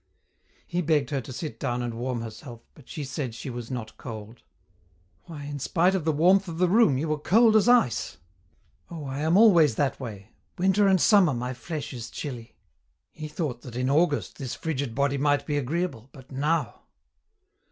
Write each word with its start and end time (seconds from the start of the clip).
He 0.65 0.81
begged 0.81 1.11
her 1.11 1.21
to 1.21 1.31
sit 1.31 1.59
down 1.59 1.83
and 1.83 1.93
warm 1.93 2.21
herself, 2.21 2.61
but 2.73 2.89
she 2.89 3.03
said 3.03 3.35
she 3.35 3.51
was 3.51 3.69
not 3.69 3.97
cold. 3.97 4.41
"Why, 5.25 5.43
in 5.43 5.59
spite 5.59 5.93
of 5.93 6.05
the 6.05 6.11
warmth 6.11 6.47
of 6.47 6.57
the 6.57 6.67
room 6.67 6.97
you 6.97 7.07
were 7.07 7.19
cold 7.19 7.55
as 7.55 7.69
ice!" 7.69 8.17
"Oh, 8.89 9.05
I 9.05 9.19
am 9.19 9.37
always 9.37 9.75
that 9.75 9.99
way. 9.99 10.31
Winter 10.57 10.87
and 10.87 10.99
summer 10.99 11.35
my 11.35 11.53
flesh 11.53 11.93
is 11.93 12.09
chilly." 12.09 12.55
He 13.11 13.27
thought 13.27 13.61
that 13.61 13.75
in 13.75 13.91
August 13.91 14.39
this 14.39 14.55
frigid 14.55 14.95
body 14.95 15.19
might 15.19 15.45
be 15.45 15.55
agreeable, 15.57 16.09
but 16.11 16.31
now! 16.31 16.81